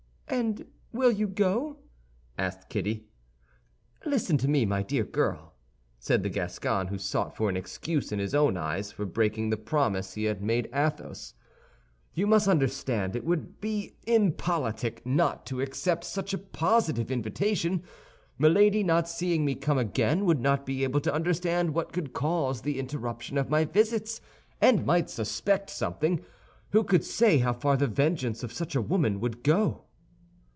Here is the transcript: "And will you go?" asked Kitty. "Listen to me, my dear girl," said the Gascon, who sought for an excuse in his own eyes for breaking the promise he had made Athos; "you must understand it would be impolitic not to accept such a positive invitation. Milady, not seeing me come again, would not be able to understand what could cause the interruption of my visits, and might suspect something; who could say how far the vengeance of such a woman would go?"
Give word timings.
"And 0.33 0.65
will 0.93 1.11
you 1.11 1.27
go?" 1.27 1.79
asked 2.37 2.69
Kitty. 2.69 3.05
"Listen 4.05 4.37
to 4.37 4.47
me, 4.47 4.65
my 4.65 4.81
dear 4.81 5.03
girl," 5.03 5.55
said 5.99 6.23
the 6.23 6.29
Gascon, 6.29 6.87
who 6.87 6.97
sought 6.97 7.35
for 7.35 7.49
an 7.49 7.57
excuse 7.57 8.13
in 8.13 8.19
his 8.19 8.33
own 8.33 8.55
eyes 8.55 8.93
for 8.93 9.05
breaking 9.05 9.49
the 9.49 9.57
promise 9.57 10.13
he 10.13 10.23
had 10.23 10.41
made 10.41 10.69
Athos; 10.73 11.33
"you 12.13 12.27
must 12.27 12.47
understand 12.47 13.13
it 13.13 13.25
would 13.25 13.59
be 13.59 13.97
impolitic 14.07 15.05
not 15.05 15.45
to 15.47 15.59
accept 15.59 16.05
such 16.05 16.33
a 16.33 16.37
positive 16.39 17.11
invitation. 17.11 17.83
Milady, 18.39 18.83
not 18.83 19.09
seeing 19.09 19.43
me 19.43 19.53
come 19.53 19.77
again, 19.77 20.23
would 20.23 20.39
not 20.39 20.65
be 20.65 20.85
able 20.85 21.01
to 21.01 21.13
understand 21.13 21.73
what 21.73 21.91
could 21.91 22.13
cause 22.13 22.61
the 22.61 22.79
interruption 22.79 23.37
of 23.37 23.49
my 23.49 23.65
visits, 23.65 24.21
and 24.61 24.85
might 24.85 25.09
suspect 25.09 25.69
something; 25.69 26.23
who 26.69 26.85
could 26.85 27.03
say 27.03 27.39
how 27.39 27.51
far 27.51 27.75
the 27.75 27.85
vengeance 27.87 28.43
of 28.43 28.53
such 28.53 28.77
a 28.77 28.81
woman 28.81 29.19
would 29.19 29.43
go?" 29.43 29.83